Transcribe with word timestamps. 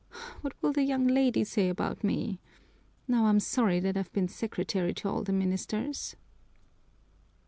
What 0.41 0.53
will 0.63 0.73
the 0.73 0.81
young 0.81 1.05
lady 1.05 1.43
say 1.43 1.69
about 1.69 2.03
me? 2.03 2.39
Now 3.07 3.25
I'm 3.27 3.39
sorry 3.39 3.79
that 3.81 3.95
I've 3.95 4.11
been 4.13 4.27
secretary 4.29 4.95
to 4.95 5.07
all 5.09 5.21
the 5.23 5.31
ministers!" 5.31 6.15